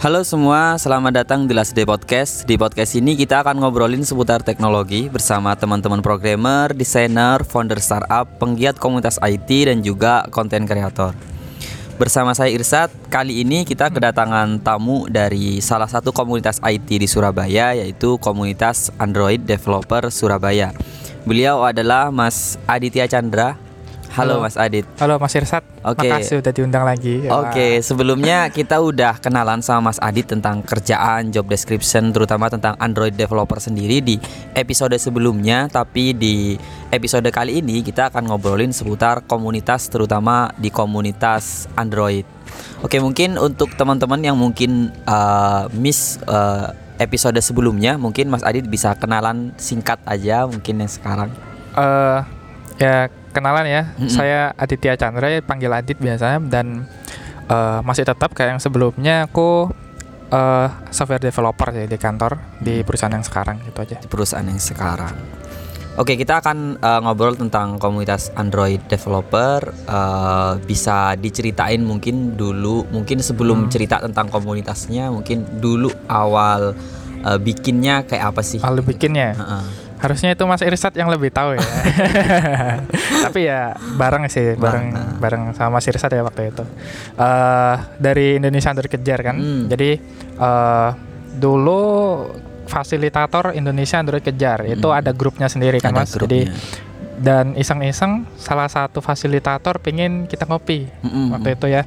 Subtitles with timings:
[0.00, 2.48] Halo semua, selamat datang di Last Day Podcast.
[2.48, 8.80] Di podcast ini kita akan ngobrolin seputar teknologi bersama teman-teman programmer, desainer, founder startup, penggiat
[8.80, 11.12] komunitas IT dan juga konten kreator.
[12.00, 17.76] Bersama saya Irsat, kali ini kita kedatangan tamu dari salah satu komunitas IT di Surabaya
[17.76, 20.72] yaitu komunitas Android Developer Surabaya.
[21.24, 23.60] Beliau adalah Mas Aditya Chandra
[24.10, 24.82] Halo, Halo Mas Adit.
[24.98, 25.62] Halo Mas Irsat.
[25.86, 26.02] Oke.
[26.02, 26.10] Okay.
[26.10, 27.30] Makasih udah diundang lagi.
[27.30, 27.72] Oke, okay.
[27.78, 33.62] sebelumnya kita udah kenalan sama Mas Adit tentang kerjaan, job description, terutama tentang Android developer
[33.62, 34.18] sendiri di
[34.58, 35.70] episode sebelumnya.
[35.70, 36.58] Tapi di
[36.90, 42.26] episode kali ini kita akan ngobrolin seputar komunitas, terutama di komunitas Android.
[42.82, 48.68] Oke, okay, mungkin untuk teman-teman yang mungkin uh, miss uh, episode sebelumnya, mungkin Mas Adit
[48.68, 51.32] bisa kenalan singkat aja, mungkin yang sekarang.
[51.72, 52.20] Uh,
[52.76, 53.82] ya kenalan ya.
[53.96, 54.10] Mm-hmm.
[54.12, 56.84] Saya Aditya Chandra, panggil Adit biasanya dan
[57.48, 59.72] uh, masih tetap kayak yang sebelumnya aku
[60.30, 63.96] uh, software developer sih di kantor di perusahaan yang sekarang gitu aja.
[63.98, 65.14] Di perusahaan yang sekarang.
[65.98, 69.74] Oke, kita akan uh, ngobrol tentang komunitas Android developer.
[69.84, 73.70] Uh, bisa diceritain mungkin dulu, mungkin sebelum hmm.
[73.74, 76.72] cerita tentang komunitasnya, mungkin dulu awal
[77.24, 78.60] uh, bikinnya kayak apa sih?
[78.60, 79.36] Awal bikinnya.
[79.36, 81.60] Uh-uh harusnya itu Mas Irsat yang lebih tahu ya.
[83.28, 85.12] Tapi ya bareng sih, bareng nah.
[85.20, 86.64] bareng sama Mas Irsat ya waktu itu.
[87.20, 89.36] Uh, dari Indonesia Kejar kan.
[89.36, 89.68] Hmm.
[89.68, 90.00] Jadi
[90.40, 90.90] uh,
[91.36, 91.80] dulu
[92.64, 94.98] fasilitator Indonesia Android Kejar itu hmm.
[95.04, 96.16] ada grupnya sendiri kan ada Mas.
[96.16, 96.48] Grupnya.
[96.48, 96.88] Jadi
[97.20, 101.36] dan iseng-iseng salah satu fasilitator pingin kita ngopi -hmm.
[101.36, 101.84] waktu itu ya.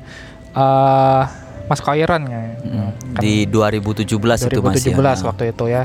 [0.53, 1.25] Uh,
[1.67, 2.41] Mas Koiron ya.
[2.59, 2.91] Hmm.
[3.15, 5.25] Kan, di 2017, 2017 itu Mas ya.
[5.27, 5.83] waktu itu ya.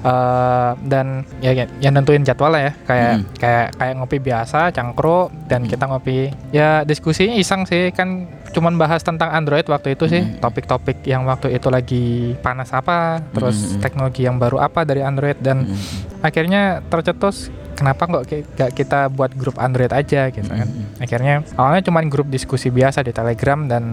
[0.00, 3.24] Uh, dan ya, ya yang nentuin jadwal ya kayak hmm.
[3.38, 5.70] kayak kayak ngopi biasa, cangkru dan hmm.
[5.70, 6.18] kita ngopi.
[6.50, 10.42] Ya diskusinya iseng sih kan cuman bahas tentang Android waktu itu sih, hmm.
[10.42, 13.80] topik-topik yang waktu itu lagi panas apa, terus hmm.
[13.84, 16.26] teknologi yang baru apa dari Android dan hmm.
[16.26, 18.24] akhirnya tercetus kenapa kok
[18.56, 21.02] gak kita buat grup Android aja gitu kan mm-hmm.
[21.02, 23.84] akhirnya awalnya cuma grup diskusi biasa di Telegram dan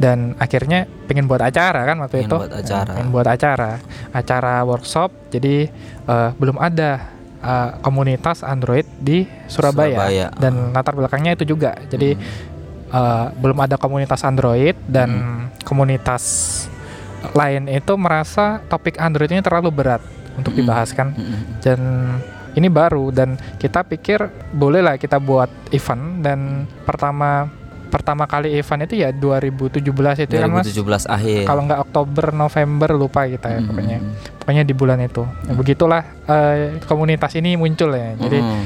[0.00, 2.90] dan akhirnya pengen buat acara kan waktu pengen itu buat acara.
[2.96, 3.72] pengen buat acara
[4.16, 5.68] acara workshop jadi
[6.08, 10.26] uh, belum ada uh, komunitas Android di Surabaya, Surabaya.
[10.38, 12.92] dan latar belakangnya itu juga jadi hmm.
[12.94, 15.44] uh, belum ada komunitas Android dan hmm.
[15.68, 16.24] komunitas
[17.30, 20.02] lain itu merasa topik Android ini terlalu berat
[20.34, 21.14] untuk dibahas kan
[21.62, 21.78] dan
[22.56, 27.48] ini baru dan kita pikir bolehlah kita buat event dan pertama
[27.92, 29.84] pertama kali event itu ya 2017
[30.24, 31.42] itu 2017 kan mas 2017 akhir.
[31.44, 33.68] Kalau nggak Oktober November lupa kita ya hmm.
[33.68, 33.98] pokoknya
[34.40, 35.22] pokoknya di bulan itu.
[35.28, 38.16] Nah, begitulah uh, komunitas ini muncul ya.
[38.16, 38.64] Jadi hmm.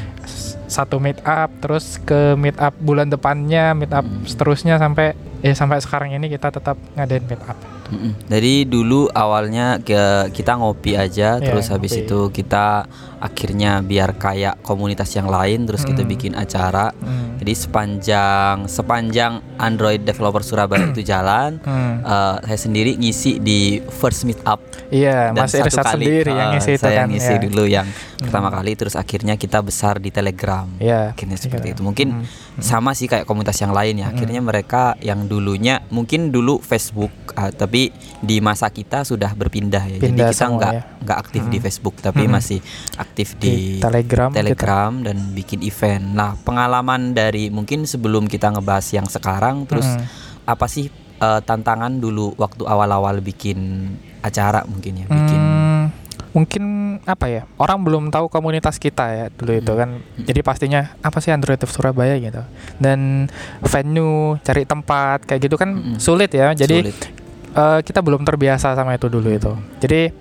[0.70, 4.30] satu meet up terus ke meet up bulan depannya meet up hmm.
[4.30, 8.12] seterusnya sampai ya sampai sekarang ini kita tetap ngadain meet up Mm-mm.
[8.26, 12.04] Jadi dulu awalnya ke, kita ngopi aja, yeah, terus habis ngopi.
[12.06, 12.86] itu kita
[13.16, 15.88] akhirnya biar kayak komunitas yang lain, terus mm.
[15.94, 16.92] kita bikin acara.
[16.98, 17.40] Mm.
[17.40, 21.96] Jadi sepanjang sepanjang Android Developer Surabaya itu jalan, mm.
[22.02, 24.60] uh, saya sendiri ngisi di first meet up.
[24.90, 27.42] Iya, yeah, Mas satu kali sendiri uh, yang ngisi itu saya kan, ngisi yeah.
[27.42, 28.22] dulu yang mm.
[28.26, 30.66] pertama kali, terus akhirnya kita besar di Telegram.
[30.82, 31.14] Yeah.
[31.14, 31.74] Akhirnya seperti yeah.
[31.78, 31.82] itu.
[31.86, 32.62] Mungkin mm.
[32.62, 34.12] sama sih kayak komunitas yang lain ya.
[34.12, 34.46] Akhirnya mm.
[34.46, 37.92] mereka yang dulunya mungkin dulu Facebook, uh, tapi tapi
[38.24, 40.00] di masa kita sudah berpindah ya.
[40.00, 40.82] Pindah Jadi kita nggak ya.
[41.04, 41.52] nggak aktif hmm.
[41.52, 42.32] di Facebook tapi hmm.
[42.32, 42.58] masih
[42.96, 45.04] aktif di, di Telegram, Telegram kita.
[45.12, 46.04] dan bikin event.
[46.16, 50.48] Nah, pengalaman dari mungkin sebelum kita ngebahas yang sekarang terus hmm.
[50.48, 50.88] apa sih
[51.20, 53.92] uh, tantangan dulu waktu awal-awal bikin
[54.24, 55.84] acara mungkin ya, bikin hmm,
[56.32, 56.64] mungkin
[57.04, 59.80] apa ya orang belum tahu komunitas kita ya dulu itu hmm.
[59.84, 60.24] kan hmm.
[60.24, 62.40] jadi pastinya apa sih Android of Surabaya gitu
[62.80, 63.28] dan
[63.60, 65.96] venue cari tempat kayak gitu kan hmm.
[66.00, 67.15] sulit ya jadi sulit
[67.56, 69.52] uh, kita belum terbiasa sama itu dulu itu.
[69.80, 70.12] Jadi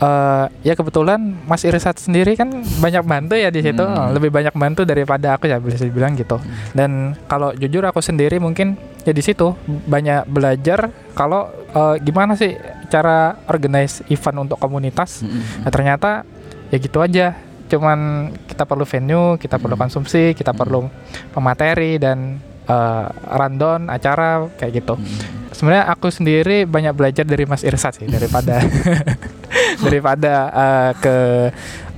[0.00, 2.48] uh, ya kebetulan Mas Irsat sendiri kan
[2.80, 4.16] banyak bantu ya di situ, hmm.
[4.16, 6.40] lebih banyak bantu daripada aku ya bisa dibilang gitu.
[6.40, 6.50] Hmm.
[6.72, 6.90] Dan
[7.28, 8.74] kalau jujur aku sendiri mungkin
[9.04, 9.54] ya di situ
[9.86, 12.56] banyak belajar kalau uh, gimana sih
[12.88, 15.22] cara organize event untuk komunitas.
[15.22, 15.68] Hmm.
[15.68, 16.10] Nah, ternyata
[16.72, 17.36] ya gitu aja.
[17.70, 19.62] Cuman kita perlu venue, kita hmm.
[19.62, 20.58] perlu konsumsi, kita hmm.
[20.58, 20.90] perlu
[21.30, 24.98] pemateri dan uh, rundown acara kayak gitu.
[24.98, 28.64] Hmm sebenarnya aku sendiri banyak belajar dari Mas Irsat sih daripada
[29.84, 31.16] daripada uh, ke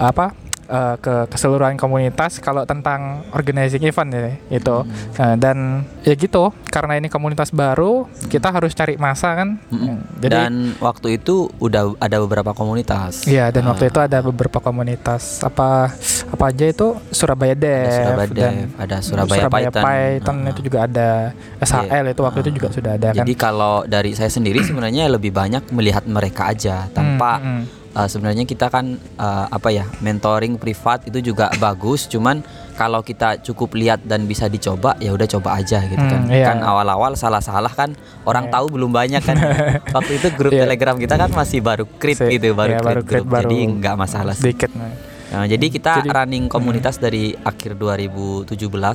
[0.03, 0.35] apa
[0.73, 4.21] eh, ke keseluruhan komunitas kalau tentang organizing event ya
[4.51, 4.89] itu Hmm.
[5.15, 5.59] Nah, dan
[6.01, 10.01] ya gitu karena ini komunitas baru kita harus cari masa kan Mm-mm.
[10.19, 13.23] jadi Dan waktu itu udah ada beberapa komunitas.
[13.25, 15.93] Iya dan Ah, waktu itu ada beberapa komunitas apa
[16.27, 19.83] apa aja itu Surabaya Dev ada Surabaya dan Dev, ada Surabaya, Python.
[19.85, 21.11] Python Ah, itu juga ada
[21.59, 22.55] SHL itu waktu itu Ah.
[22.55, 23.19] juga sudah ada kan.
[23.19, 27.82] Jadi kalau dari saya sendiri sebenarnya lebih banyak melihat mereka aja tanpa Hmm, hmm.
[27.93, 28.87] Uh, sebenarnya kita kan
[29.17, 32.41] uh, apa ya mentoring privat itu juga bagus cuman
[32.73, 36.47] kalau kita cukup lihat dan bisa dicoba ya udah coba aja gitu kan Hmm, iya.
[36.49, 37.93] kan awal-awal salah-salah kan
[38.23, 38.53] orang Iya.
[38.53, 39.37] tahu belum banyak kan
[39.97, 40.65] waktu itu grup Iya.
[40.65, 43.59] telegram kita kan masih baru create Si- gitu baru iya, create baru create, grup jadi
[43.75, 44.71] nggak masalah sedikit.
[44.73, 44.93] nah.
[45.33, 48.53] Nah, jadi kita Jadi- running komunitas dari akhir 2017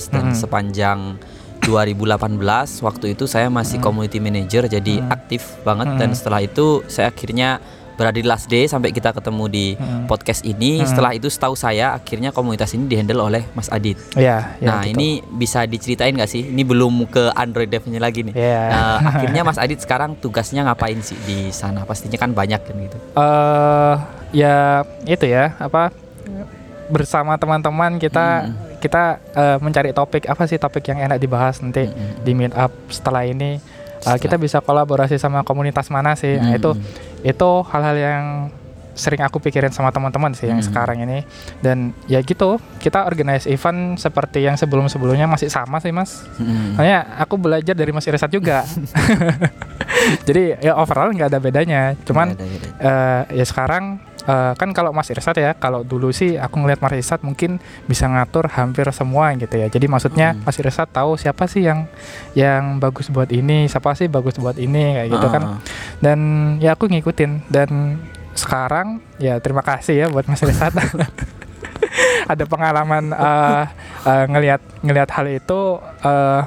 [0.08, 0.38] dan Mhm.
[0.38, 1.00] sepanjang
[1.60, 2.38] 2018
[2.80, 5.10] waktu itu saya masih community manager jadi Mhm.
[5.10, 6.16] aktif banget dan Mhm.
[6.16, 7.58] setelah itu saya akhirnya
[7.98, 10.06] berada di last day sampai kita ketemu di Mhm.
[10.06, 10.80] podcast ini.
[10.80, 10.86] Mhm.
[10.86, 13.98] Setelah itu setahu saya akhirnya komunitas ini dihandle oleh Mas Adit.
[14.14, 14.94] Iya, ya, nah gitu.
[14.94, 16.46] ini bisa diceritain nggak sih?
[16.46, 18.34] Ini belum ke Android Devnya lagi nih.
[18.34, 18.62] Iya.
[18.70, 21.84] Nah, akhirnya Mas Adit sekarang tugasnya ngapain sih di sana?
[21.84, 22.98] Pastinya kan banyak kan gitu.
[23.12, 23.96] eh
[24.32, 24.56] ya
[25.04, 25.90] itu ya apa
[26.88, 28.54] bersama teman-teman kita Hmm.
[28.78, 29.04] kita
[29.34, 32.22] eh, mencari topik apa sih topik yang enak dibahas nanti Mm-mm.
[32.22, 33.58] di meet up setelah ini
[33.98, 37.06] Setelah- kita bisa kolaborasi sama komunitas mana sih nah, itu Mm-mm.
[37.19, 38.24] Itu hal-hal yang
[38.94, 40.66] sering aku pikirin sama teman-teman sih yang Hmm.
[40.66, 41.22] sekarang ini
[41.60, 46.74] dan ya gitu kita organize event seperti yang sebelum-sebelumnya masih sama sih mas Mm-mm.
[46.74, 48.66] Makanya aku belajar dari Mas Irsat juga
[50.28, 52.72] jadi ya overall nggak ada bedanya cuman Nggak ada bedanya.
[52.81, 53.84] eh, ya sekarang
[54.28, 57.58] eh, kan kalau Mas Irsat ya kalau dulu sih aku ngeliat Mas Irsat mungkin
[57.88, 59.72] bisa ngatur hampir semua gitu ya.
[59.72, 60.44] Jadi maksudnya Hmm.
[60.44, 61.88] Mas Irsat tahu siapa sih yang
[62.36, 65.44] yang bagus buat ini siapa sih bagus buat ini kayak gitu kan.
[65.44, 65.60] Ah,
[66.04, 66.20] dan
[66.60, 67.48] ya aku ngikutin.
[67.48, 68.04] Dan
[68.36, 70.76] sekarang ya terima kasih ya buat Mas Irsat.
[72.32, 73.64] Ada pengalaman eh,
[74.04, 76.42] eh, ngelihat ngelihat hal itu eh,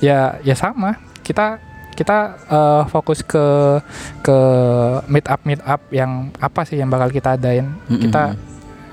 [0.00, 0.96] ya ya sama.
[1.22, 1.60] Kita
[1.98, 3.82] kita eh, fokus ke
[4.22, 4.38] ke
[5.10, 8.06] meet up meet up yang apa sih yang bakal kita adain Mm-mm.
[8.06, 8.38] kita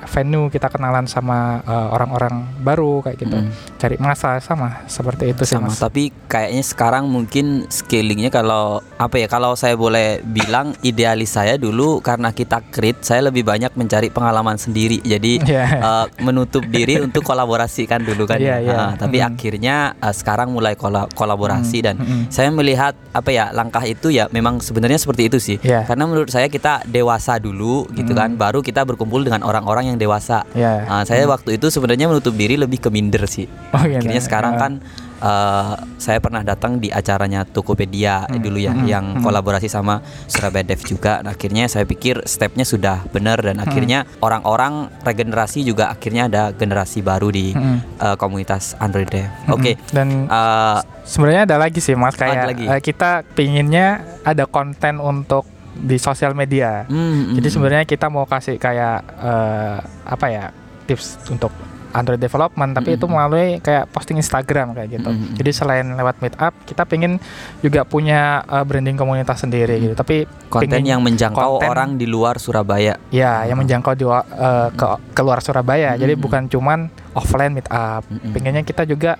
[0.05, 3.74] venue kita kenalan sama eh, orang-orang baru kayak gitu Mm-mm.
[3.75, 9.15] Cari masa sama seperti itu sih sama mas tapi kayaknya sekarang mungkin scalingnya kalau apa
[9.17, 14.07] ya kalau saya boleh bilang idealis saya dulu karena kita create saya lebih banyak mencari
[14.07, 15.65] pengalaman sendiri jadi Iya.
[15.77, 18.63] eh, menutup diri untuk kolaborasi kan dulu kan Iya, ya.
[18.63, 18.75] iya.
[18.75, 19.27] Ah, tapi Mm.
[19.27, 22.23] akhirnya eh, sekarang mulai kola- kolaborasi Mm, dan mm, mm.
[22.29, 25.83] saya melihat apa ya langkah itu ya memang sebenarnya seperti itu sih Iya.
[25.83, 28.17] karena menurut saya kita dewasa dulu gitu Mm.
[28.17, 32.31] kan baru kita berkumpul dengan orang-orang yang dewasa ya Ah, saya waktu itu sebenarnya menutup
[32.31, 33.99] diri lebih ke minder sih Oh, gitu.
[33.99, 34.59] akhirnya sekarang Ah.
[34.59, 34.71] kan
[35.17, 39.21] eh, saya pernah datang di acaranya Tokopedia Hmm, dulu ya hmm, yang hmm.
[39.21, 43.65] kolaborasi sama Surabaya Dev juga Nah, akhirnya saya pikir stepnya sudah benar dan Hmm.
[43.65, 49.51] akhirnya orang-orang regenerasi juga akhirnya ada generasi baru di Mm, eh, komunitas Android Dev mm,
[49.51, 49.91] oke mm.
[49.91, 52.65] dan eh, sebenarnya ada lagi sih mas kayak lagi?
[52.65, 53.87] eh, kita pinginnya
[54.21, 55.43] ada konten untuk
[55.75, 60.45] di sosial media hmm, jadi hmm, sebenarnya kita mau kasih kayak eh, apa ya
[60.85, 61.51] tips untuk
[61.95, 62.99] Android development tapi Mm-mm.
[62.99, 65.39] itu melalui kayak posting Instagram kayak gitu Mm-mm.
[65.39, 67.17] jadi selain lewat meetup kita pengen
[67.63, 72.35] juga punya eh, branding komunitas sendiri gitu tapi konten yang menjangkau konten- orang di luar
[72.37, 76.23] Surabaya ya yang menjangkau di eh, ke keluar Surabaya jadi Mm-mm.
[76.27, 76.79] bukan cuman
[77.15, 78.35] offline meetup Mm-mm.
[78.35, 79.15] pengennya kita juga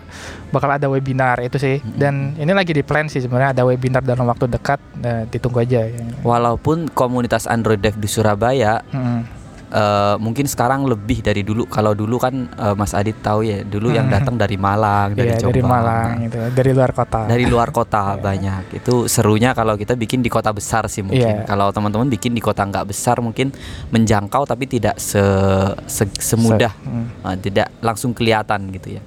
[0.52, 1.96] bakal ada webinar itu sih Mm-mm.
[1.96, 5.88] dan ini lagi di plan sih sebenarnya ada webinar dalam waktu dekat eh, ditunggu aja
[6.22, 9.45] walaupun komunitas Android Dev di Surabaya Mm-mm.
[9.76, 11.68] Eh, mungkin sekarang lebih dari dulu.
[11.68, 14.16] Kalau dulu kan eh, Mas Adit tahu ya dulu yang Hmm.
[14.16, 15.52] datang dari Malang dari Iya, Jombang.
[15.52, 17.20] Dari Malang gitu dari luar kota.
[17.26, 18.22] Dari luar kota Iya.
[18.22, 18.64] banyak.
[18.74, 21.22] Itu serunya kalau kita bikin di kota besar sih mungkin.
[21.36, 21.44] Iya.
[21.46, 23.52] kalau teman-teman bikin di kota nggak besar mungkin
[23.90, 25.20] menjangkau tapi tidak se,
[25.86, 26.72] se- semudah.
[26.72, 29.04] Se- eh, tidak langsung kelihatan gitu ya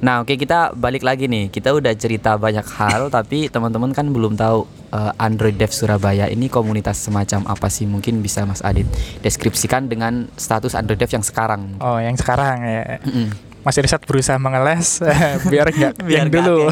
[0.00, 4.34] Nah oke kita balik lagi nih kita udah cerita banyak hal tapi teman-teman kan belum
[4.34, 8.84] tahu eh, Android Dev Surabaya ini komunitas semacam apa sih mungkin bisa Mas Adit
[9.20, 13.54] deskripsikan dengan status Android Dev yang sekarang oh yang sekarang ya Mm-mm.
[13.64, 15.00] Mas Irsat berusaha mengeles
[15.50, 16.68] biar nggak Biar yang dulu.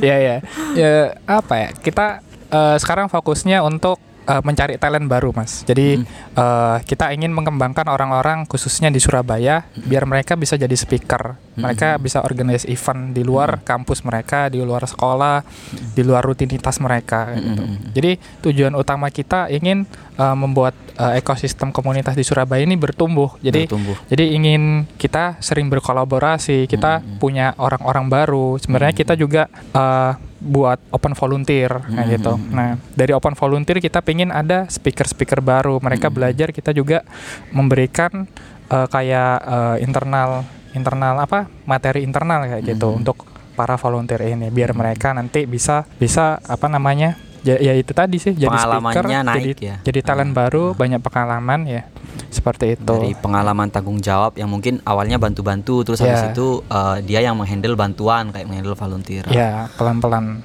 [0.00, 0.36] ya ya.
[0.72, 0.92] Ya
[1.28, 1.68] apa ya?
[1.76, 5.66] Kita eh, sekarang fokusnya untuk eh, mencari talent baru, Mas.
[5.66, 6.06] Jadi Mm.
[6.38, 11.36] eh, kita ingin mengembangkan orang-orang khususnya di Surabaya biar mereka bisa jadi speaker.
[11.52, 15.44] Mereka bisa organize event di luar kampus mereka, di luar sekolah,
[15.92, 17.62] di luar rutinitas mereka kayak gitu.
[17.68, 17.92] Mm-mm.
[17.92, 18.10] Jadi
[18.40, 19.84] tujuan utama kita ingin
[20.16, 23.36] eh, membuat eh, ekosistem komunitas di Surabaya ini bertumbuh.
[23.44, 27.20] Jadi bertumbuh jadi ingin kita sering berkolaborasi, kita Mm-mm.
[27.20, 28.56] punya orang-orang baru.
[28.56, 32.14] Sebenarnya kita juga uh, buat open volunteer kayak Hmm.
[32.18, 32.32] gitu.
[32.50, 35.78] Nah, dari open volunteer kita pengen ada speaker-speaker baru.
[35.78, 36.16] Mereka Hmm.
[36.18, 37.06] belajar, kita juga
[37.50, 38.26] memberikan
[38.68, 41.44] eh, kayak eh, internal internal apa?
[41.68, 43.04] materi internal kayak gitu Hmm.
[43.04, 47.20] untuk para volunteer ini biar mereka nanti bisa bisa apa namanya?
[47.42, 49.76] Ya, ya itu tadi sih jadi speaker, Pengalamannya naik jadi, ya.
[49.82, 50.46] jadi talent Ah.
[50.46, 51.82] baru, banyak pengalaman ya.
[52.30, 52.86] Seperti itu.
[52.86, 56.30] dari pengalaman tanggung jawab yang mungkin awalnya bantu-bantu terus habis Ya.
[56.30, 59.26] itu eh, dia yang menghandle bantuan kayak menghandle volunteer.
[59.28, 60.40] Ya, pelan-pelan.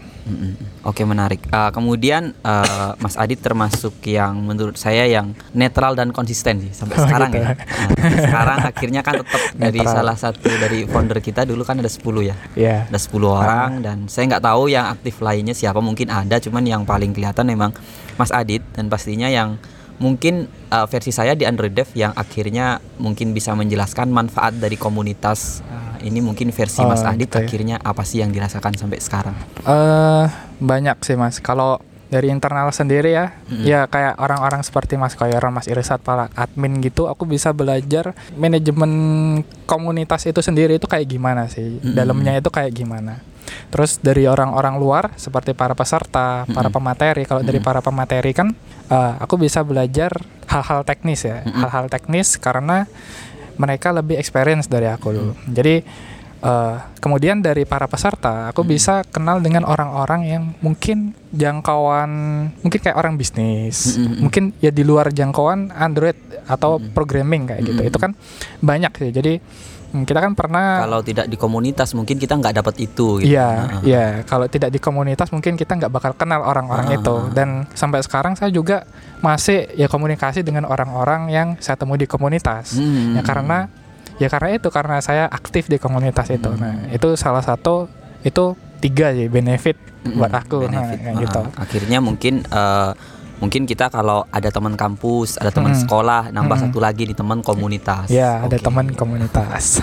[0.84, 1.44] Oke menarik.
[1.44, 6.96] Eh, kemudian eh, Mas Adit termasuk yang menurut saya yang netral dan konsisten sih sampai
[6.96, 7.44] Oh, sekarang gitu.
[7.44, 7.54] ya.
[7.56, 7.90] Nah,
[8.24, 12.36] sekarang akhirnya kan tetap dari salah satu dari founder kita dulu kan ada 10 ya.
[12.54, 12.78] Ya.
[12.88, 16.82] Ada 10 orang dan saya nggak tahu yang aktif lainnya siapa mungkin ada cuman yang
[16.84, 17.72] paling kelihatan memang
[18.16, 19.56] Mas Adit dan pastinya yang
[19.98, 25.66] mungkin uh, versi saya di Android Dev yang akhirnya mungkin bisa menjelaskan manfaat dari komunitas
[25.66, 27.44] uh, ini mungkin versi Oh, Mas Adit gitu ya.
[27.44, 29.34] akhirnya apa sih yang dirasakan sampai sekarang
[29.66, 30.26] eh
[30.58, 31.38] banyak sih mas.
[31.38, 31.78] Kalau
[32.08, 33.64] dari internal sendiri ya, Mm.
[33.68, 38.92] ya kayak orang-orang seperti Mas Koyoran, Mas Irsat, para admin gitu, aku bisa belajar manajemen
[39.66, 41.94] komunitas itu sendiri itu kayak gimana sih, Mm.
[41.94, 43.20] dalamnya itu kayak gimana.
[43.68, 46.76] Terus dari orang-orang luar seperti para peserta, para Mm-mm.
[46.76, 47.24] pemateri.
[47.24, 47.68] Kalau dari Mm-mm.
[47.68, 48.52] para pemateri kan,
[48.88, 50.16] eh, aku bisa belajar
[50.48, 52.88] hal-hal teknis ya, hal-hal teknis karena
[53.58, 55.34] mereka lebih experience dari aku dulu.
[55.50, 55.82] Jadi
[56.38, 58.70] eh, kemudian dari para peserta, aku Hmm.
[58.70, 62.12] bisa kenal dengan orang-orang yang mungkin jangkauan,
[62.62, 64.22] mungkin kayak orang bisnis, Mm-mm.
[64.22, 66.14] mungkin ya di luar jangkauan Android
[66.46, 66.94] atau Mm-mm.
[66.94, 67.82] programming kayak gitu.
[67.82, 68.14] Itu kan
[68.62, 69.10] banyak sih.
[69.10, 73.32] Jadi mm, kita kan pernah kalau tidak di komunitas mungkin kita nggak dapat itu gitu.
[73.32, 74.06] Iya, Nah, iya.
[74.24, 76.98] Kalau tidak di komunitas mungkin kita nggak bakal kenal orang-orang Ah.
[76.98, 77.16] itu.
[77.32, 78.84] Dan sampai sekarang saya juga
[79.18, 82.74] masih ya komunikasi dengan orang-orang yang saya temui di komunitas.
[82.74, 83.16] Hmm.
[83.16, 83.72] Ya karena
[84.16, 86.48] ya karena itu karena saya aktif di komunitas itu.
[86.48, 86.60] Hmm.
[86.60, 87.88] Nah itu salah satu
[88.22, 89.74] itu tiga sih benefit
[90.04, 90.62] Mm-mm, buat aku.
[90.64, 90.98] Nah, benefit.
[91.00, 91.42] kayak Ah, gitu.
[91.56, 92.92] Akhirnya mungkin eh,
[93.38, 95.84] mungkin kita kalau ada teman kampus, ada teman Mm-mm.
[95.86, 96.74] sekolah, nambah Mm-mm.
[96.74, 98.10] satu lagi nih teman komunitas.
[98.10, 98.66] Ya ada Oke.
[98.66, 99.82] teman komunitas.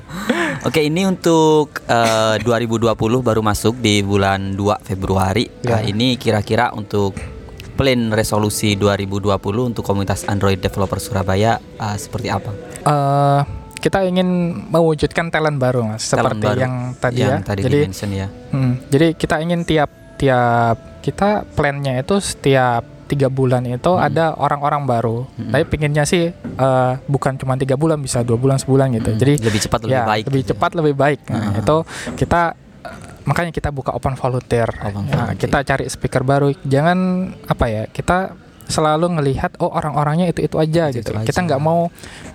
[0.68, 2.92] Oke, ini untuk eh, 2020
[3.24, 5.48] baru masuk di bulan 2 Februari.
[5.64, 5.80] Ya.
[5.80, 7.16] Nah, ini kira-kira untuk
[7.80, 9.32] plan resolusi 2020
[9.72, 12.52] untuk komunitas Android Developer Surabaya eh, seperti apa?
[12.84, 13.40] Eh,
[13.80, 14.28] kita ingin
[14.68, 17.48] mewujudkan talent baru mas, Talent seperti baru yang tadi yang ya.
[17.48, 17.78] tadi Jadi
[18.12, 18.28] ya.
[18.52, 19.88] Hmm, jadi kita ingin tiap
[20.20, 24.04] tiap kita plannya itu setiap tiga bulan itu Hmm.
[24.04, 25.24] ada orang-orang baru.
[25.26, 25.50] Hmm.
[25.50, 29.10] Tapi pinginnya sih eh, bukan cuma tiga bulan, bisa dua bulan sebulan gitu.
[29.10, 30.24] Mm, Jadi lebih cepat lebih ya baik.
[30.28, 30.50] lebih gitu ya.
[30.52, 31.20] cepat lebih baik.
[31.26, 31.52] Nah, Ah.
[31.56, 31.76] itu
[32.14, 32.42] kita
[33.22, 34.68] makanya kita buka open volunteer.
[34.68, 35.40] Open Nah, volunteer.
[35.40, 36.52] kita cari speaker baru.
[36.62, 36.98] Jangan
[37.44, 38.36] apa ya kita
[38.66, 41.10] selalu ngelihat oh orang-orangnya itu itu aja Itu-itu gitu.
[41.16, 41.26] aja.
[41.26, 41.90] Kita nggak mau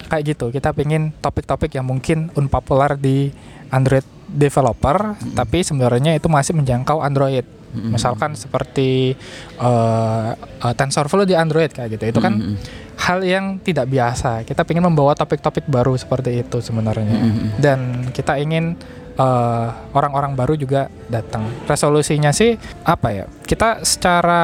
[0.06, 0.46] kayak gitu.
[0.50, 3.32] Kita pengen topik-topik yang mungkin unpopular di
[3.68, 5.32] Android developer, Mm-mm.
[5.34, 7.46] tapi sebenarnya itu masih menjangkau Android.
[7.76, 7.92] Mm-mm.
[7.92, 9.14] Misalkan seperti
[9.60, 12.16] eh, eh, TensorFlow di Android kayak gitu.
[12.16, 12.56] Itu kan Mm-mm.
[12.98, 14.48] hal yang tidak biasa.
[14.48, 17.06] Kita ingin membawa topik-topik baru seperti itu sebenarnya.
[17.20, 17.60] Mm-mm.
[17.60, 17.80] Dan
[18.10, 18.80] kita ingin
[19.16, 21.48] eh, orang-orang baru juga datang.
[21.68, 23.26] Resolusinya sih apa ya?
[23.44, 24.44] Kita secara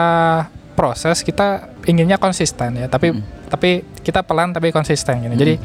[0.71, 3.23] proses kita inginnya konsisten ya, tapi Mm.
[3.51, 5.35] tapi kita pelan tapi konsisten gitu.
[5.35, 5.55] Jadi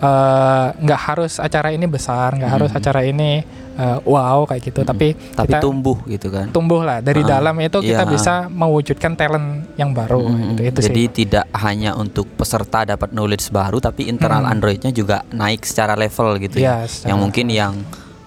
[0.00, 2.78] eh, nggak harus acara ini besar, nggak harus Mm.
[2.80, 4.88] acara ini eh, wow kayak gitu, Mm.
[4.88, 6.46] tapi Tapi kita tumbuh gitu kan.
[6.48, 8.10] tumbuh lah dari Ah, dalam itu kita iya.
[8.10, 10.60] bisa mewujudkan talent yang baru Mm, gitu.
[10.64, 11.12] Itu Jadi sih.
[11.20, 14.52] tidak hanya untuk peserta dapat knowledge baru, tapi internal Mm.
[14.52, 16.84] Androidnya juga naik secara level gitu ya.
[16.84, 17.74] Iya, Yang mungkin yang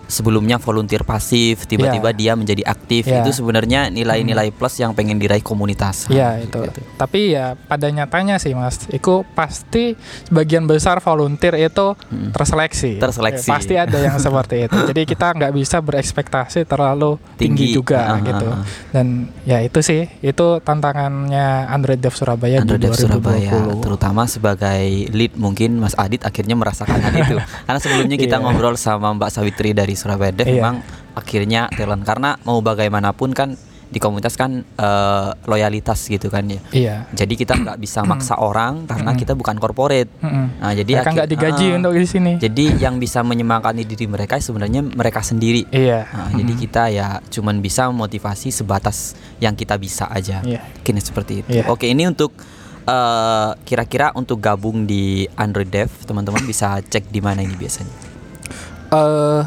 [0.08, 3.06] sebelumnya volunteer pasif, tiba-tiba dia menjadi aktif.
[3.06, 3.22] Iya.
[3.22, 6.08] Itu sebenarnya nilai-nilai plus yang pengen diraih komunitas.
[6.08, 6.60] Iya Ah, itu.
[6.62, 6.80] gitu.
[6.96, 9.94] Tapi ya pada nyatanya sih mas, itu pasti
[10.26, 12.32] sebagian besar volunteer itu Mm.
[12.32, 12.92] terseleksi.
[12.98, 13.46] Terseleksi.
[13.46, 14.78] Ya, pasti ada yang seperti itu.
[14.90, 17.76] Jadi kita nggak bisa berekspektasi terlalu tinggi, Tinggi.
[17.76, 18.48] juga Ah, gitu.
[18.48, 18.66] ah, ah.
[18.90, 19.08] Dan
[19.44, 23.84] ya itu sih, itu tantangannya Android Dev Surabaya Android di Dev Surabaya, 2020.
[23.84, 27.36] terutama sebagai lead mungkin Mas Adit akhirnya merasakan hal itu.
[27.68, 28.44] Karena sebelumnya kita Iya.
[28.46, 30.62] ngobrol sama Mbak Sawitri dari Surabaya Dev, Iya.
[30.62, 30.76] memang
[31.12, 36.60] akhirnya talent karena mau bagaimanapun kan di komunitas kan eh, loyalitas gitu kan ya.
[36.70, 36.96] Iya.
[37.10, 40.12] Jadi kita nggak bisa maksa orang karena kita bukan corporate.
[40.20, 40.60] Mm-mm.
[40.60, 42.32] Nah, jadi Mereka nggak digaji ah, untuk di sini.
[42.36, 45.72] Jadi yang bisa menyemangati diri mereka sebenarnya mereka sendiri.
[45.72, 46.04] Iya.
[46.04, 50.44] Nah, Jadi kita ya cuman bisa memotivasi sebatas yang kita bisa aja.
[50.44, 50.60] Iya.
[50.84, 51.50] Mungkin seperti itu.
[51.50, 51.72] Iya.
[51.72, 52.36] Oke, ini untuk
[52.84, 57.96] eh, kira-kira untuk gabung di Android Dev, teman-teman bisa cek di mana ini biasanya.
[58.88, 59.44] eh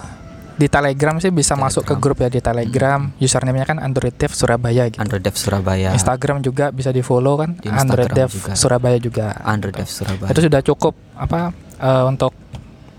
[0.60, 2.02] di Telegram sih bisa masuk ke Telegram.
[2.04, 3.00] grup ya di Telegram.
[3.16, 5.00] Username-nya kan Android Dev Surabaya gitu.
[5.00, 5.90] Android Dev Surabaya.
[5.90, 8.52] Instagram juga bisa di follow kan Di Android Dev juga.
[8.52, 10.28] Surabaya juga Android Dev Surabaya.
[10.28, 12.36] itu sudah cukup apa eh, untuk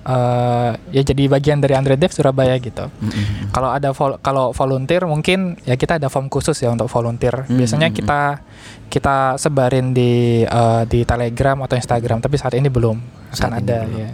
[0.02, 2.90] eh, ya jadi bagian dari Android Dev Surabaya gitu.
[2.90, 3.52] Mm-mm.
[3.52, 7.46] Kalau ada vol- kalau volunteer mungkin ya kita ada form khusus ya untuk volunteer.
[7.46, 8.22] Hmm, Biasanya hmm, kita
[8.90, 12.98] kita sebarin di eh, di Telegram atau Instagram, tapi saat ini belum
[13.30, 13.96] Saat akan ini ada belum.
[13.96, 14.10] ya.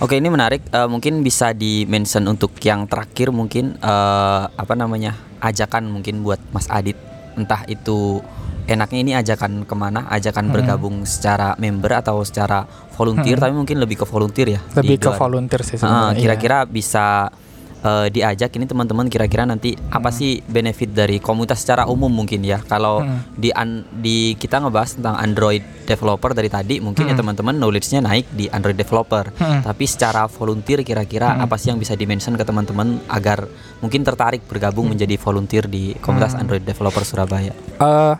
[0.00, 0.64] Oke ini menarik.
[0.66, 6.40] Eh, mungkin bisa di mention untuk yang terakhir mungkin eh, apa namanya ajakan mungkin buat
[6.50, 6.96] Mas Adit.
[7.36, 8.24] Entah itu
[8.64, 10.08] enaknya ini ajakan ke mana?
[10.08, 10.54] Ajakan Hmm.
[10.56, 13.36] bergabung secara member atau secara volunteer?
[13.36, 13.44] Hmm.
[13.44, 14.60] Tapi mungkin lebih ke volunteer ya.
[14.72, 15.20] Lebih ke luar.
[15.20, 16.08] volunteer sih Ah, sebenarnya.
[16.08, 16.18] iya.
[16.18, 17.28] kira-kira bisa
[17.80, 20.14] eh, diajak ini teman-teman kira-kira nanti apa Hmm.
[20.14, 23.24] sih benefit dari komunitas secara umum mungkin ya kalau Hmm.
[23.32, 27.20] di an- di kita ngebahas tentang Android developer dari tadi mungkin ya Hmm.
[27.20, 29.60] teman-teman knowledge-nya naik di Android developer Hmm.
[29.62, 31.44] tapi secara volunteer kira-kira Hmm.
[31.44, 34.94] apa sih yang bisa dimention ke teman-teman agar mungkin tertarik bergabung Hmm.
[34.94, 38.14] menjadi volunteer di komunitas Android developer Surabaya Eh,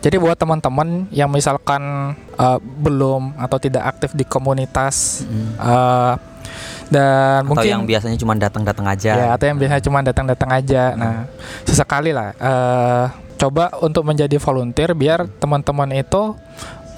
[0.00, 5.20] jadi buat teman-teman yang misalkan eh, belum atau tidak aktif di komunitas
[5.58, 6.14] eh,
[6.92, 10.82] dan atau mungkin yang biasanya cuma datang-datang aja ya atau yang biasanya cuma datang-datang aja.
[10.92, 11.24] Nah,
[11.64, 13.04] sesekali lah eh,
[13.40, 16.36] coba untuk menjadi volunteer biar teman-teman itu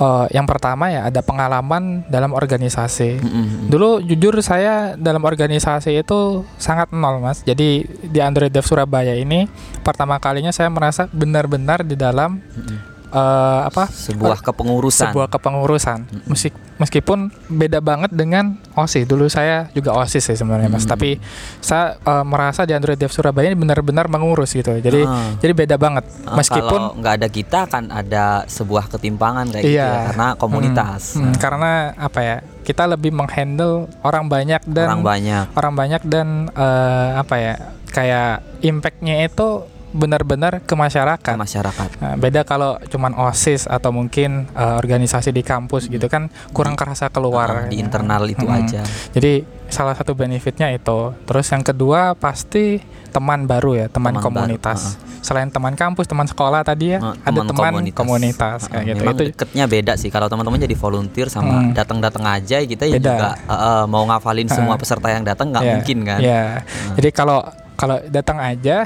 [0.02, 3.22] eh, yang pertama ya ada pengalaman dalam organisasi.
[3.22, 3.70] Mm-mm.
[3.70, 7.46] Dulu jujur saya dalam organisasi itu sangat nol mas.
[7.46, 9.46] Jadi di Android Dev Surabaya ini
[9.86, 12.93] pertama kalinya saya merasa benar-benar di dalam Mm-mm.
[13.14, 15.98] Eh, apa sebuah kepengurusan sebuah kepengurusan.
[16.26, 19.06] Meski- meskipun beda banget dengan OSIS.
[19.06, 20.82] Dulu saya juga OSIS sih sebenarnya mas.
[20.82, 20.90] Mm.
[20.90, 21.10] Tapi
[21.58, 24.74] saya eh, merasa di Android Dev Surabaya ini benar-benar mengurus gitu.
[24.74, 25.38] Jadi Ah.
[25.38, 26.02] jadi beda banget.
[26.26, 29.86] Ah, Meskipun nggak ada kita kan ada sebuah ketimpangan kayak gitu Iya.
[29.86, 32.36] ya karena komunitas Hmm, hmm, karena apa ya?
[32.64, 37.54] Kita lebih menghandle orang banyak dan orang banyak orang banyak dan eh, apa ya
[37.86, 41.22] kayak impactnya itu benar-benar ke masyarakat.
[41.24, 46.26] ke masyarakat Nah, beda kalau cuman osis atau mungkin eh, organisasi di kampus gitu kan
[46.50, 48.58] kurang kerasa keluar Ah, di internal itu Mm-mm.
[48.60, 49.32] aja Jadi
[49.64, 51.14] salah satu benefitnya itu.
[51.20, 54.98] Terus yang kedua pasti teman baru ya, teman, Teman komunitas.
[55.20, 59.00] Selain teman kampus, teman sekolah tadi ya, Ah, ada teman komunitas, Ah, kayak gitu.
[59.00, 61.70] memang Itu deketnya beda sih kalau teman-teman jadi volunteer sama Hmm.
[61.72, 63.08] datang-datang aja kita ya Beda.
[63.08, 64.78] juga eh, eh, mau ngafalin semua Ah.
[64.78, 66.42] peserta yang datang nggak Ya, mungkin kan ya.
[66.60, 66.94] Ah.
[66.94, 67.38] Jadi kalau
[67.74, 68.84] kalau datang aja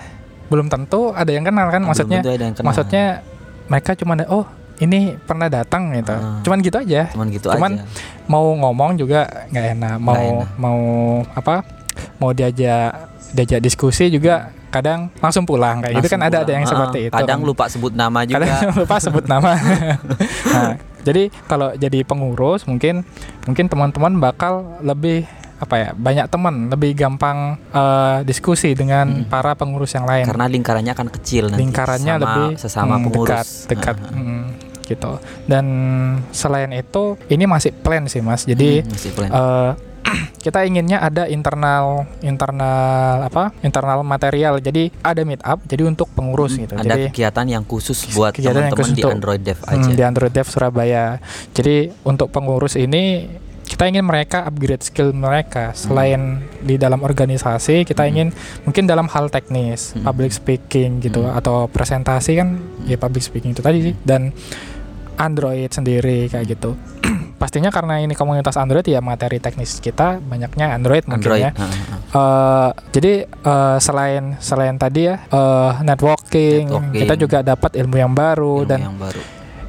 [0.48, 2.20] belum tentu ada yang kenal kan maksudnya.
[2.20, 2.64] ada kenal.
[2.64, 3.04] Maksudnya
[3.66, 4.44] mereka cuma oh
[4.78, 6.14] ini pernah datang gitu.
[6.14, 6.40] Ah.
[6.40, 7.10] Cuman gitu aja.
[7.10, 7.84] cuman gitu cuman aja
[8.24, 9.96] Mau ngomong juga nggak enak.
[9.98, 10.48] Mau enak.
[10.56, 10.80] mau
[11.32, 11.64] apa?
[12.18, 12.92] Mau diajak
[13.28, 16.54] diajak diskusi juga kadang langsung pulang kayak gitu Langsung kan ada ada pulang.
[16.54, 17.14] yang Ah, seperti itu.
[17.14, 19.50] kadang lupa sebut nama juga Kadang lupa sebut nama.
[20.52, 23.00] nah, jadi kalau jadi pengurus mungkin
[23.44, 25.24] mungkin teman-teman bakal lebih
[25.58, 30.22] apa ya banyak teman lebih gampang eh, diskusi dengan para pengurus yang lain.
[30.24, 33.28] Karena lingkarannya akan kecil nanti lingkarannya sesama- lebih sesama hmm, pengurus.
[33.28, 33.46] dekat.
[33.68, 34.42] Dekat hmm,
[34.84, 35.12] gitu.
[35.44, 35.66] Dan
[36.30, 38.42] selain itu ini masih plan sih mas.
[38.42, 39.30] Jadi hmm, masih plan.
[39.30, 39.72] eh,
[40.40, 44.56] kita inginnya ada internal internal apa internal material.
[44.56, 46.72] Jadi ada meet up jadi untuk pengurus gitu.
[46.72, 49.90] Hmm, ada jadi kegiatan yang khusus buat teman-teman di Android Dev Hmm, aja.
[49.90, 51.18] di Android Dev Surabaya.
[51.50, 53.26] Jadi untuk pengurus ini
[53.68, 58.10] kita ingin mereka upgrade skill mereka selain di dalam organisasi kita Hmm.
[58.10, 58.28] ingin
[58.64, 60.02] mungkin dalam hal teknis Hmm.
[60.02, 61.36] public speaking gitu Hmm.
[61.36, 64.32] atau presentasi kan ya public speaking itu tadi sih dan
[65.14, 66.78] Android sendiri kayak gitu
[67.38, 71.50] pastinya karena ini komunitas Android ya materi teknis kita banyaknya Android mungkin Android ya.
[72.08, 76.98] Eh, jadi eh, selain selain tadi ya eh, networking, Networking.
[76.98, 79.22] kita juga dapat ilmu yang baru Ilmu dan yang baru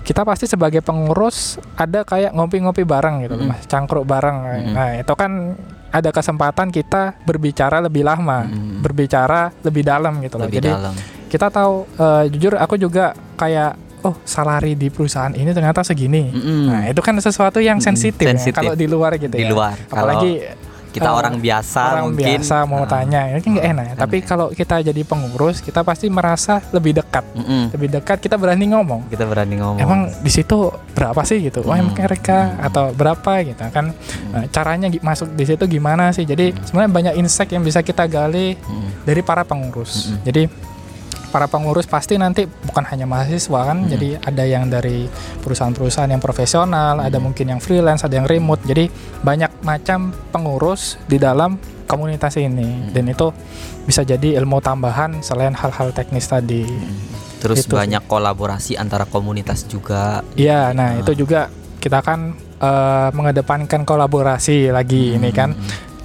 [0.09, 3.45] kita pasti sebagai pengurus ada kayak ngopi-ngopi bareng gitu Mm.
[3.45, 4.73] mas cangkruk bareng Mm-mm.
[4.73, 5.53] nah itu kan
[5.89, 8.81] ada kesempatan kita berbicara lebih lama Mm.
[8.81, 10.93] berbicara lebih dalam gitu loh lebih jadi dalam
[11.29, 16.61] kita tahu eh, jujur aku juga kayak oh salari di perusahaan ini ternyata segini Mm-mm.
[16.65, 18.57] nah itu kan sesuatu yang sensitif ya, sensitif.
[18.57, 20.41] kalau di luar gitu di ya luar apalagi
[20.89, 23.89] kita eh, orang biasa orang mungkin biasa mau ah, tanya ini kan nggak enak ya.
[23.89, 28.35] kan tapi kalau kita jadi pengurus kita pasti merasa lebih dekat mm-mm, lebih dekat kita
[28.35, 31.87] berani ngomong kita berani ngomong emang di situ berapa sih gitu wah Hmm.
[31.87, 32.65] emang mereka Hmm.
[32.65, 33.85] atau berapa gitu kan
[34.29, 36.61] Nah, caranya gi- masuk di situ gimana sih jadi Hmm.
[36.63, 39.03] sebenarnya banyak insight yang bisa kita gali Mm-mm.
[39.03, 40.21] dari para pengurus Mm-mm.
[40.23, 40.41] jadi
[41.29, 43.91] para pengurus pasti nanti bukan hanya mahasiswa kan Mm-mm.
[43.91, 45.05] jadi ada yang dari
[45.39, 47.23] perusahaan-perusahaan yang profesional ada Mm.
[47.23, 48.89] mungkin yang freelance ada yang remote jadi
[49.19, 52.91] banyak macam pengurus di dalam komunitas ini Mm.
[52.91, 53.27] dan itu
[53.83, 56.65] bisa jadi ilmu tambahan selain hal-hal teknis tadi
[57.37, 57.77] terus Gitu sih.
[57.77, 60.99] banyak kolaborasi antara komunitas juga Iya, nah Ah.
[60.99, 65.55] itu juga kita kan eh, mengedepankan kolaborasi lagi ini kan.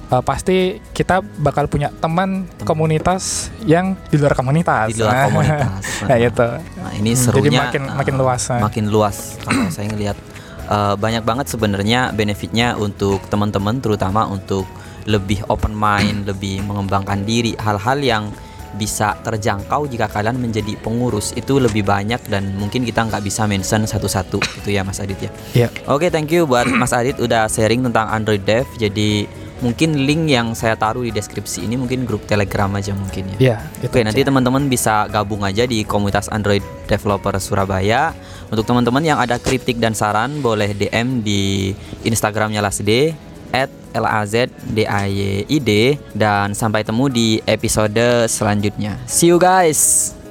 [0.05, 0.57] Eh, pasti
[0.93, 4.87] kita bakal punya teman komunitas yang di luar komunitas.
[4.87, 6.47] di luar Nah, komunitas Nah, itu.
[6.77, 8.41] nah ini Hmm, serunya jadi makin ah, makin luas.
[8.47, 8.59] nah.
[8.61, 10.17] makin luas kalau saya ngelihat
[10.67, 14.69] uh, banyak banget sebenarnya benefitnya untuk teman-teman terutama untuk
[15.05, 18.23] lebih open mind, lebih mengembangkan diri, hal-hal yang
[18.75, 23.87] bisa terjangkau jika kalian menjadi pengurus itu lebih banyak dan mungkin kita nggak bisa mention
[23.87, 25.31] satu-satu itu ya Mas Adit ya.
[25.55, 25.67] Iya.
[25.87, 28.67] Oke, thank you buat Mas Adit udah sharing tentang Android Dev.
[28.75, 29.25] Jadi
[29.65, 33.37] mungkin link yang saya taruh di deskripsi ini mungkin grup Telegram aja mungkin ya.
[33.41, 33.57] Iya,
[33.89, 38.13] Oke, nanti teman-teman bisa gabung aja di komunitas Android Developer Surabaya.
[38.53, 41.73] Untuk teman-teman yang ada kritik dan saran boleh DM di
[42.05, 43.17] Instagramnya Lasde
[43.49, 45.71] at L-A-Z-D-A-Y-I-D
[46.13, 49.01] dan sampai temu di episode selanjutnya.
[49.09, 50.24] See you guys.